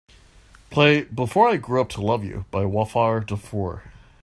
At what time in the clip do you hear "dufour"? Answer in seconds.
3.23-3.83